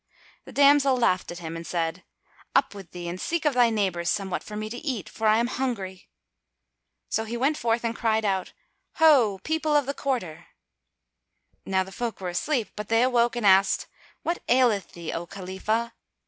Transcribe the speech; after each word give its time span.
The 0.45 0.51
damsel 0.51 0.97
laughed 0.97 1.31
at 1.31 1.37
him 1.37 1.55
and 1.55 1.61
said, 1.67 2.03
"Up 2.55 2.73
with 2.73 2.89
thee 2.89 3.07
and 3.07 3.21
seek 3.21 3.45
of 3.45 3.53
thy 3.53 3.69
neighbours 3.69 4.09
somewhat 4.09 4.41
for 4.41 4.55
me 4.55 4.67
to 4.67 4.77
eat, 4.79 5.07
for 5.07 5.27
I 5.27 5.37
am 5.37 5.45
hungry." 5.45 6.09
So 7.07 7.23
he 7.23 7.37
went 7.37 7.55
forth 7.55 7.83
and 7.83 7.95
cried 7.95 8.25
out, 8.25 8.51
"Ho, 8.93 9.39
people 9.43 9.75
of 9.75 9.85
the 9.85 9.93
quarter!" 9.93 10.47
Now 11.67 11.83
the 11.83 11.91
folk 11.91 12.19
were 12.19 12.29
asleep; 12.29 12.69
but 12.75 12.87
they 12.87 13.03
awoke 13.03 13.35
and 13.35 13.45
asked, 13.45 13.85
"What 14.23 14.39
aileth 14.49 14.93
thee, 14.93 15.13
O 15.13 15.27
Khalifah?" 15.27 15.93